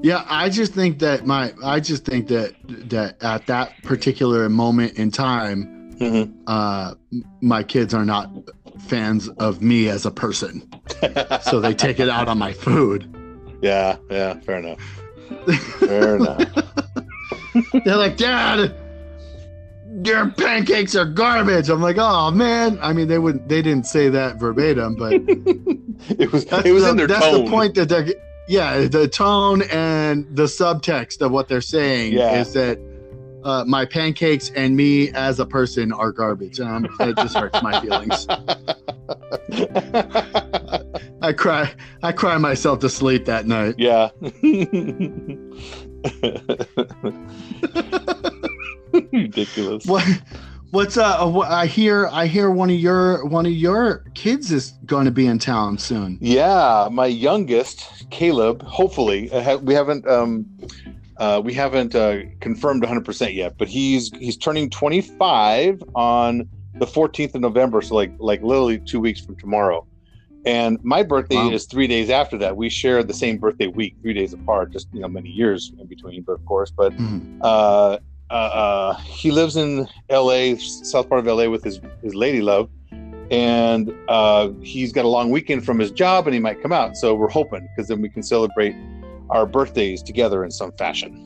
[0.03, 2.55] Yeah, I just think that my I just think that
[2.89, 6.45] that at that particular moment in time, Mm-hmm.
[6.47, 6.95] uh,
[7.41, 8.31] my kids are not
[8.79, 10.69] fans of me as a person,
[11.43, 13.09] so they take it out on my food.
[13.63, 14.79] yeah, yeah, fair enough.
[15.81, 16.43] Fair enough.
[17.85, 18.75] They're like, Dad,
[20.05, 21.69] your pancakes are garbage.
[21.69, 22.79] I'm like, oh man.
[22.81, 23.49] I mean, they wouldn't.
[23.49, 25.13] They didn't say that verbatim, but
[26.19, 27.45] It was it was the, in their that's tone.
[27.45, 28.07] the point that they're.
[28.49, 32.41] Yeah, the tone and the subtext of what they're saying Yeah.
[32.41, 32.79] is that
[33.49, 36.61] uh, my pancakes and me as a person are garbage.
[36.61, 38.27] Um, it just hurts my feelings.
[41.23, 41.73] I cry.
[42.03, 43.77] I cry myself to sleep that night.
[43.79, 44.11] yeah.
[49.13, 49.87] Ridiculous.
[49.87, 50.05] What?
[50.71, 51.27] What's uh?
[51.27, 52.09] What, I hear.
[52.13, 55.79] I hear one of your one of your kids is going to be in town
[55.79, 56.19] soon.
[56.21, 58.61] Yeah, my youngest, Caleb.
[58.63, 60.45] Hopefully, uh, we haven't um,
[61.19, 66.87] uh, we haven't uh, confirmed 100 percent yet, but he's he's turning 25 on the
[66.87, 69.85] 14th of November, so like like literally two weeks from tomorrow.
[70.47, 71.51] And my birthday Wow.
[71.51, 72.57] is three days after that.
[72.57, 75.87] We share the same birthday week, three days apart, just you know many years in
[75.87, 76.73] between, but of course.
[76.77, 77.41] But Mhm.
[77.43, 77.99] uh,
[78.31, 81.49] uh, uh, he lives in L.A., south part of L.A.
[81.51, 82.69] with his his lady love,
[83.31, 86.97] and uh, he's got a long weekend from his job, and he might come out.
[86.97, 88.75] So we're hoping because then we can celebrate
[89.31, 91.25] our birthdays together in some fashion.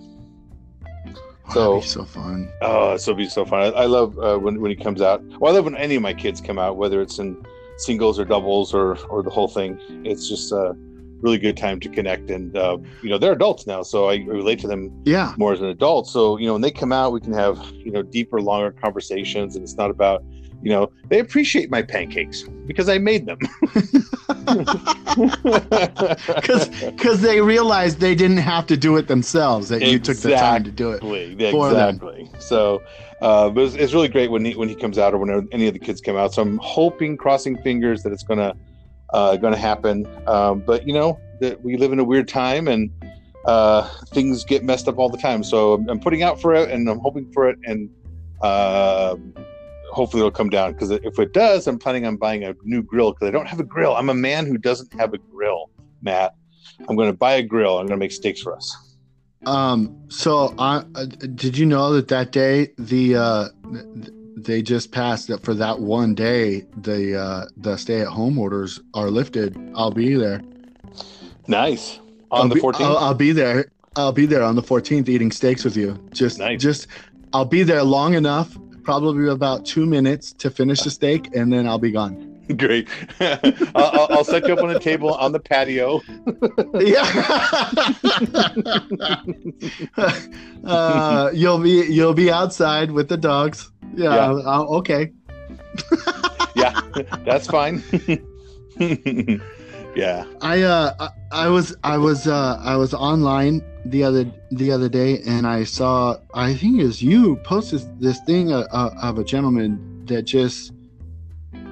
[1.54, 2.48] Oh, So- be so fun.
[2.62, 3.62] Oh, so be so fun.
[3.62, 5.22] I, I love uh, when when he comes out.
[5.40, 7.36] Well, I love when any of my kids come out, whether it's in
[7.78, 9.78] singles or doubles or or the whole thing.
[10.04, 10.74] It's just a
[11.20, 12.30] really good time to connect.
[12.30, 15.34] And uh, you know, they're adults now, so I relate to them Yeah.
[15.36, 16.06] more as an adult.
[16.08, 19.54] So you know, when they come out, we can have you know deeper, longer conversations,
[19.56, 20.24] and it's not about
[20.62, 23.38] you know they appreciate my pancakes because I made them.
[25.14, 29.68] Because because they realized they didn't have to do it themselves.
[29.68, 31.02] That you took the time to do it.
[31.02, 31.50] Exactly.
[31.50, 31.96] for them.
[31.96, 32.30] Exactly.
[32.38, 32.82] So,
[33.20, 35.66] uh, but it's, it's really great when he when he comes out or when any
[35.66, 36.32] of the kids come out.
[36.32, 38.54] So I'm hoping, crossing fingers, that it's gonna
[39.12, 40.06] uh, gonna happen.
[40.26, 42.90] Um, but you know that we live in a weird time and
[43.44, 45.44] uh, things get messed up all the time.
[45.44, 47.90] So I'm, I'm putting out for it and I'm hoping for it and
[48.40, 49.16] uh,
[49.92, 50.72] hopefully it'll come down.
[50.72, 53.60] Because if it does, I'm planning on buying a new grill because I don't have
[53.60, 53.94] a grill.
[53.94, 55.70] I'm a man who doesn't have a grill,
[56.02, 56.34] Matt.
[56.88, 57.78] I'm going to buy a grill.
[57.78, 58.96] I'm going to make steaks for us.
[59.46, 59.96] Um.
[60.08, 65.26] So, I uh, did you know that that day the uh, th- they just passed
[65.28, 69.56] that for that one day the uh, the stay at home orders are lifted.
[69.74, 70.42] I'll be there
[71.48, 71.98] Nice.
[72.30, 72.80] I'll On the be- 14th.
[72.82, 73.66] I'll, I'll be there.
[73.96, 75.98] I'll be there on the 14th eating steaks with you.
[76.12, 76.62] Just Nice.
[76.62, 76.86] just
[77.32, 81.66] I'll be there long enough, probably about two minutes to finish the steak, and then
[81.66, 82.28] I'll be gone.
[82.56, 82.88] Great.
[83.20, 86.00] I'll, I'll, set you up on a table on the patio.
[86.74, 87.06] Yeah.
[90.64, 93.70] uh, you'll be you'll be outside with the dogs.
[93.94, 94.14] Yeah.
[94.14, 94.42] Yeah.
[94.46, 95.12] I'll- okay.
[96.54, 96.78] Yeah,
[97.24, 97.82] that's fine.
[99.94, 100.24] Yeah.
[100.40, 101.08] I uh I,
[101.44, 105.64] I was I was uh I was online the other the other day and I
[105.64, 110.22] saw I think it was you posted this thing uh, uh, of a gentleman that
[110.22, 110.72] just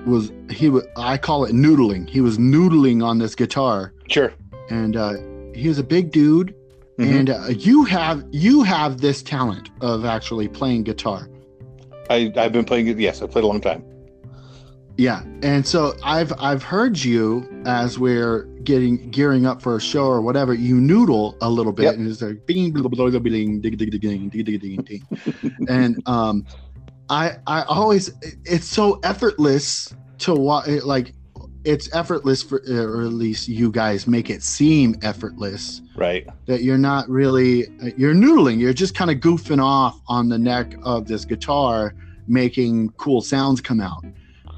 [0.06, 2.08] was he was I call it noodling.
[2.08, 4.32] He was noodling on this guitar Sure.
[4.70, 5.14] and uh
[5.54, 6.54] he was a big dude
[6.98, 7.18] Mhm.
[7.18, 11.28] and uh, you have you have this talent of actually playing guitar.
[12.10, 12.98] I, I've been playing it.
[12.98, 13.82] Yes, I've played a long time.
[15.00, 20.04] Yeah, and so I've I've heard you as we're getting gearing up for a show
[20.04, 21.94] or whatever, you noodle a little bit, yep.
[21.94, 25.56] and it's like bing, bing, bing, bing, bing, ding, ding, ding, ding, ding, ding, ding,
[25.70, 26.44] and um,
[27.08, 28.12] I I always
[28.44, 30.68] it's so effortless to watch.
[30.68, 31.14] Like
[31.64, 36.28] it's effortless for, or at least you guys make it seem effortless, right?
[36.44, 38.60] That you're not really you're noodling.
[38.60, 41.94] You're just kind of goofing off on the neck of this guitar,
[42.28, 44.04] making cool sounds come out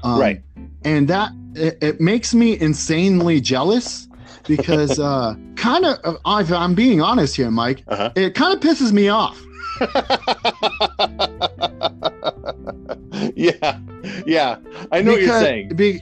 [0.03, 0.41] um, Right.
[0.83, 4.07] and that it, it makes me insanely jealous
[4.47, 5.99] because uh kind of
[6.41, 8.11] if i'm being honest here mike Uh-huh.
[8.15, 9.39] it kind of pisses me off
[13.35, 13.79] yeah.
[14.25, 14.57] Yeah.
[14.91, 15.75] I know what you're saying.
[15.75, 16.01] be-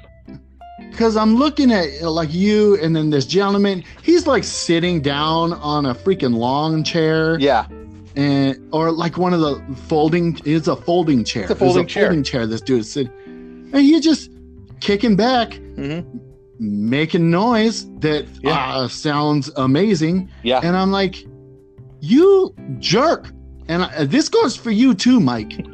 [0.90, 5.54] because i'm looking at uh, like you and then this gentleman he's like sitting down
[5.54, 7.66] on a freaking long chair Yeah.
[8.16, 11.94] and or like one of the folding it's a folding chair It's a folding There's
[11.94, 12.08] chair.
[12.08, 13.12] folding chair this dude is sitting
[13.74, 14.32] and he just
[14.80, 16.02] kicking back hmm
[16.64, 18.76] making noise that Yeah.
[18.76, 20.60] uh, sounds amazing Yeah.
[20.64, 21.26] and i'm like
[22.02, 23.30] you jerk
[23.68, 25.54] and I, this goes for you too mike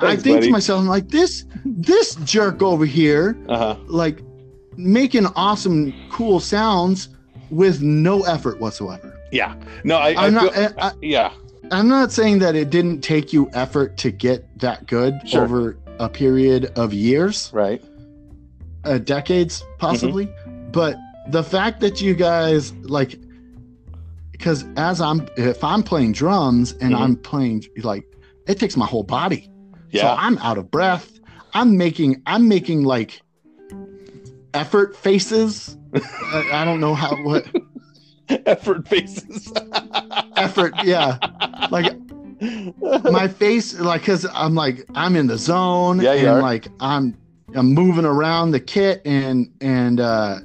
[0.00, 0.46] i think buddy.
[0.46, 3.76] to myself i'm like this this jerk over here uh-huh.
[3.86, 4.22] like
[4.76, 7.08] making awesome cool sounds
[7.50, 9.54] with no effort whatsoever Yeah.
[9.84, 11.32] No, I, I i'm not feel- I, yeah.
[11.70, 15.44] i'm not saying that it didn't take you effort to get that good Sure.
[15.44, 17.82] over a period of years Right.
[18.84, 20.28] uh, decades possibly
[20.72, 20.96] but
[21.30, 23.18] the fact that you guys like
[24.32, 27.00] because as i'm if i'm playing drums and Mhm.
[27.00, 28.04] i'm playing like
[28.46, 29.50] it takes my whole body
[29.90, 30.02] Yeah.
[30.02, 31.18] so i'm out of breath
[31.54, 33.22] i'm making i'm making like
[34.54, 37.46] effort faces I, I don't know how what
[38.28, 39.52] Effort faces.
[40.36, 41.18] effort yeah
[41.70, 41.92] like
[43.10, 46.42] my face like because i'm like i'm in the zone Yeah, you and are.
[46.42, 47.16] like i'm
[47.54, 50.40] i'm moving around the kit and and uh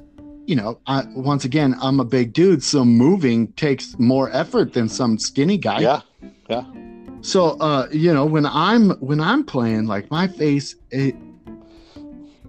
[0.46, 4.88] you know I, once again i'm a big dude so moving takes more effort than
[4.88, 6.00] some skinny guy yeah.
[6.48, 6.64] Yeah.
[7.20, 11.14] So uh you know when i'm when i'm playing like my face it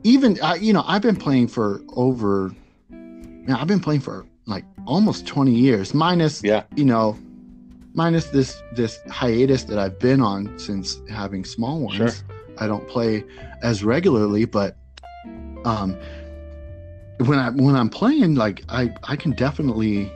[0.03, 2.51] even I, you know i've been playing for over
[2.91, 6.63] yeah, i've been playing for like almost 20 years minus Yeah.
[6.75, 7.17] you know
[7.93, 12.09] minus this this hiatus that i've been on since having small ones Sure.
[12.57, 13.23] i don't play
[13.61, 14.75] as regularly but
[15.65, 15.97] um
[17.25, 20.11] when i when i'm playing like i i can definitely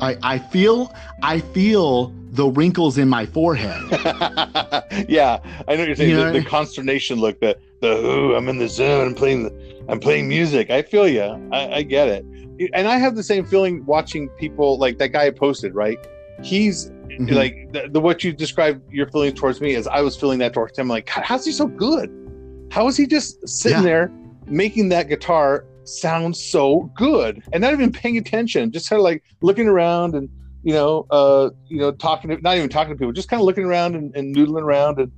[0.00, 3.80] i i feel i feel the wrinkles in my forehead
[5.08, 6.10] yeah, I know what you're saying.
[6.10, 9.08] You the, the consternation look, the the ooh, I'm in the zone.
[9.08, 9.44] I'm playing.
[9.44, 10.70] The, I'm playing music.
[10.70, 11.22] I feel you.
[11.52, 12.24] I, I get it.
[12.74, 15.74] And I have the same feeling watching people like that guy I posted.
[15.74, 15.98] Right?
[16.42, 17.32] He's Mhm.
[17.32, 20.52] like the, the what you described your feelings towards me is I was feeling that
[20.52, 20.88] towards him.
[20.88, 22.10] Like, God, how's he so good?
[22.70, 23.84] How is he just sitting Yeah.
[23.84, 24.12] there
[24.46, 29.24] making that guitar sound so good, and not even paying attention, just kind of like
[29.42, 30.28] looking around and
[30.62, 33.46] you know, uh, you know, talking to not even talking to people, just kind of
[33.46, 35.10] looking around and, and noodling around and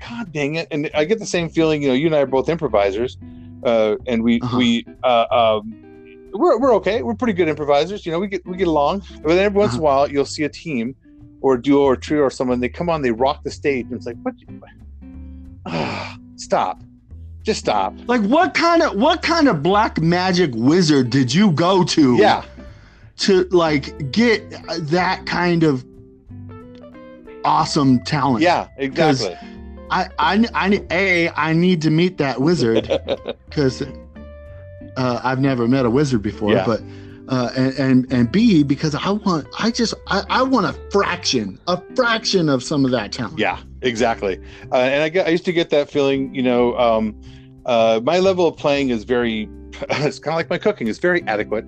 [0.00, 0.68] God dang it!
[0.70, 1.82] And I get the same feeling.
[1.82, 3.18] You know, you and I are both improvisers,
[3.64, 4.56] uh, and we uh-huh.
[4.56, 7.02] we uh, um, we're we're okay.
[7.02, 8.06] We're pretty good improvisers.
[8.06, 9.02] You know, we get we get along.
[9.22, 9.78] But then every once uh-huh.
[9.78, 10.94] in a while, you'll see a team
[11.46, 12.58] or a duo or trio or someone.
[12.58, 14.34] They come on, they rock the stage, and it's like, what?
[16.36, 16.82] stop!
[17.44, 17.94] Just stop!
[18.08, 22.16] Like, what kind of what kind of black magic wizard did you go to?
[22.16, 22.44] Yeah.
[23.18, 24.50] To like get
[24.90, 25.86] that kind of
[27.44, 28.42] awesome talent.
[28.42, 29.36] Yeah, exactly.
[29.88, 32.82] I, I, I, a, I need to meet that wizard
[33.46, 33.82] because
[34.96, 36.66] uh, I've never met a wizard before, yeah.
[36.66, 36.82] but
[37.28, 41.58] uh, and, and and B because I want I just I, I want a fraction
[41.66, 43.38] a fraction of some of that talent.
[43.38, 44.38] Yeah, exactly.
[44.72, 46.34] Uh, and I get I used to get that feeling.
[46.34, 47.20] You know, um,
[47.64, 49.48] uh, my level of playing is very.
[49.90, 50.88] It's kind of like my cooking.
[50.88, 51.66] It's very adequate.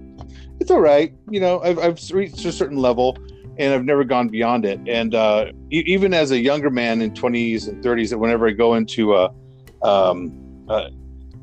[0.60, 1.12] It's all right.
[1.30, 3.18] You know, I've I've reached a certain level
[3.58, 4.80] and I've never gone beyond it.
[4.86, 8.52] And uh, e- even as a younger man in 20s and 30s, that whenever I
[8.52, 9.30] go into a
[9.82, 10.48] um,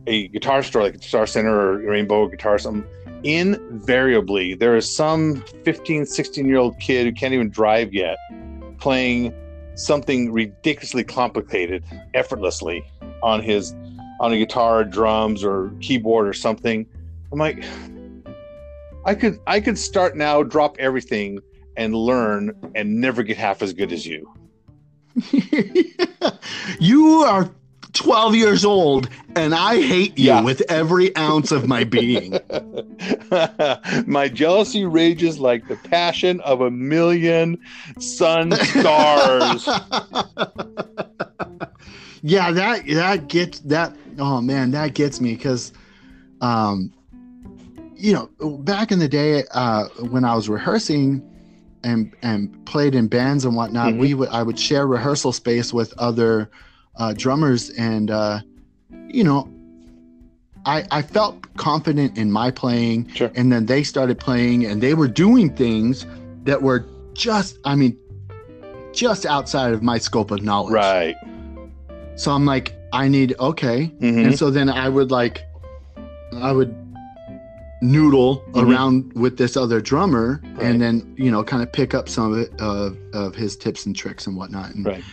[0.08, 2.90] a guitar store like Guitar Center or Rainbow Guitar, something,
[3.26, 8.18] invariably there is some 15, 16 year old kid who can't even drive yet
[8.80, 9.34] playing
[9.74, 11.84] something ridiculously complicated
[12.14, 12.86] effortlessly
[13.24, 13.76] on his
[14.20, 16.86] on a guitar, drums, or keyboard or something.
[17.32, 17.66] I'm like,
[19.06, 21.40] I could I could start now, drop everything,
[21.78, 24.32] and learn and never get half as good as you.
[26.80, 27.50] you are
[27.96, 30.42] 12 years old and I hate you yeah.
[30.42, 32.32] with every ounce of my being.
[34.06, 37.58] my jealousy rages like the passion of a million
[38.00, 39.68] sun stars.
[42.22, 45.74] yeah, that that gets that oh man, that gets me cuz
[46.42, 46.92] um
[47.98, 48.30] you know,
[48.60, 51.24] back in the day uh when I was rehearsing
[51.84, 54.00] and and played in bands and whatnot, mm-hmm.
[54.00, 56.50] we would I would share rehearsal space with other
[56.98, 58.40] uh, drummers, and uh,
[59.08, 59.50] you know,
[60.66, 63.32] I I felt confident in my playing, sure.
[63.36, 66.06] and then they started playing, and they were doing things
[66.44, 67.98] that were just, I mean,
[68.94, 70.74] just outside of my scope of knowledge.
[70.74, 71.16] Right.
[72.16, 74.20] So I'm like, I need okay, mm-hmm.
[74.20, 75.44] and so then I would like,
[76.34, 76.74] I would
[77.82, 78.72] noodle mm-hmm.
[78.72, 80.64] around with this other drummer right.
[80.66, 83.86] and then you know kind of pick up some of it of, of his tips
[83.86, 85.04] and tricks and whatnot and, right.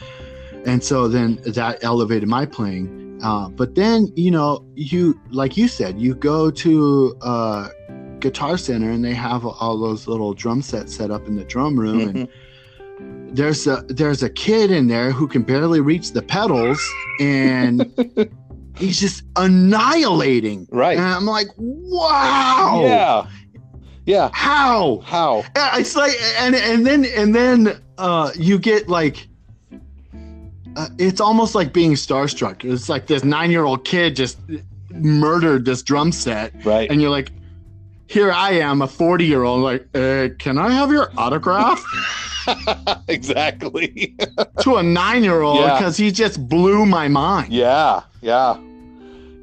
[0.67, 5.69] And so then that elevated my playing uh, but then you know you like you
[5.69, 7.69] said you go to uh,
[8.19, 11.79] guitar center and they have all those little drum sets set up in the drum
[11.79, 12.17] room mm-hmm.
[12.19, 12.29] and
[13.37, 16.81] there's a there's a kid in there who can barely reach the pedals
[17.19, 17.91] and
[18.77, 20.67] he's just annihilating.
[20.71, 20.97] Right.
[20.97, 22.83] And I'm like, wow.
[22.85, 23.31] Yeah.
[24.05, 24.31] Yeah.
[24.33, 25.01] How?
[25.05, 25.45] How?
[25.75, 29.29] It's like, and and then and then uh, you get like,
[30.77, 32.65] uh, it's almost like being starstruck.
[32.65, 34.39] It's like this nine year old kid just
[34.91, 36.53] murdered this drum set.
[36.65, 36.91] Right.
[36.91, 37.31] And you're like,
[38.07, 41.83] here I am, a 40 year old, like, uh, can I have your autograph?
[43.09, 44.17] exactly.
[44.61, 46.07] to a nine year old because yeah.
[46.07, 47.53] he just blew my mind.
[47.53, 48.61] Yeah, yeah,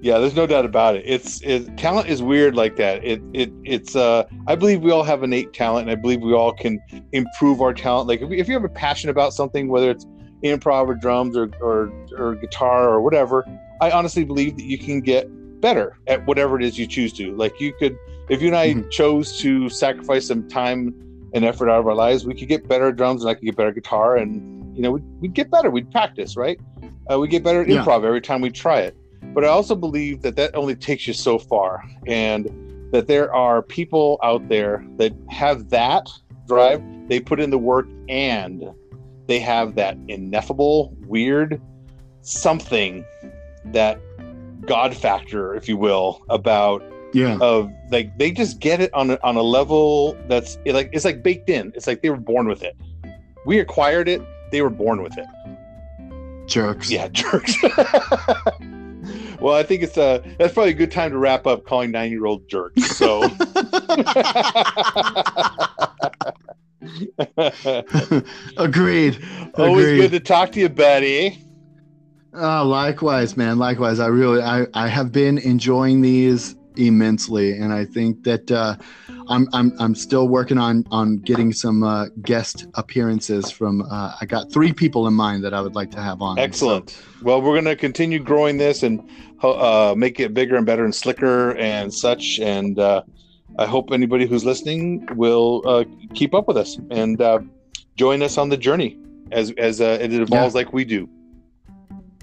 [0.02, 0.20] yeah.
[0.20, 1.04] There's no doubt about it.
[1.06, 3.04] It's it, talent is weird like that.
[3.04, 4.26] It it it's uh.
[4.48, 6.80] I believe we all have innate talent, and I believe we all can
[7.14, 8.08] improve our talent.
[8.08, 10.06] Like if, if you have a passion about something, whether it's
[10.44, 13.46] improv or drums or, or or guitar or whatever,
[13.82, 15.30] I honestly believe that you can get
[15.62, 17.36] better at whatever it is you choose to.
[17.36, 17.98] Like you could,
[18.30, 18.90] if you and I mm-hmm.
[18.90, 20.94] chose to sacrifice some time
[21.34, 23.46] and effort out of our lives, we could get better at drums and I could
[23.46, 25.70] get better guitar and you know we'd, we'd get better.
[25.70, 26.60] We'd practice, right?
[27.12, 27.84] Uh, we get better at yeah.
[27.84, 28.96] improv every time we try it.
[29.34, 32.48] But I also believe that that only takes you so far, and
[32.92, 36.10] that there are people out there that have that
[36.48, 36.82] drive.
[37.08, 38.64] They put in the work and
[39.30, 41.62] they have that ineffable, weird
[42.22, 43.06] something
[43.66, 44.00] that
[44.66, 47.38] God factor, if you will, about yeah.
[47.40, 51.06] of like they just get it on a, on a level that's it, like it's
[51.06, 51.72] like baked in.
[51.76, 52.76] It's like they were born with it.
[53.46, 54.24] We acquired it.
[54.52, 55.28] They were born with it.
[56.48, 56.90] Jerks.
[56.90, 57.54] Yeah jerks.
[59.40, 62.12] Well i think it's a that's probably a good time to wrap up calling nine
[62.12, 63.22] year old jerks so
[68.58, 69.24] agreed
[69.56, 69.98] always agreed.
[69.98, 71.44] good to talk to you betty
[72.34, 73.58] Oh, likewise, man.
[73.58, 74.00] Likewise.
[74.00, 78.76] I really, I, I have been enjoying these immensely, and I think that uh,
[79.28, 83.82] I'm I'm I'm still working on on getting some uh, guest appearances from.
[83.82, 86.38] Uh, I got three people in mind that I would like to have on.
[86.38, 86.92] Excellent.
[86.92, 89.08] So, well, we're going to continue growing this and
[89.42, 92.40] uh, make it bigger and better and slicker and such.
[92.40, 93.04] And uh,
[93.60, 95.84] I hope anybody who's listening will uh,
[96.14, 97.40] keep up with us and uh,
[97.98, 98.98] join us on the journey
[99.34, 100.60] as as uh, it evolves yeah.
[100.60, 101.10] like we do.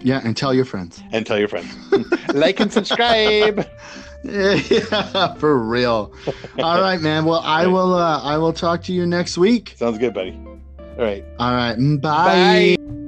[0.00, 1.02] Yeah, and tell your friends.
[1.12, 1.74] And tell your friends.
[2.34, 3.68] like and subscribe.
[4.24, 6.12] yeah, for real.
[6.58, 7.26] All right, man.
[7.26, 7.94] Well, I will.
[7.94, 9.74] Uh, I will talk to you next week.
[9.76, 10.38] Sounds good, buddy.
[10.98, 11.22] All right.
[11.38, 11.76] All right.
[12.00, 12.76] Bye.
[12.80, 13.02] Bye.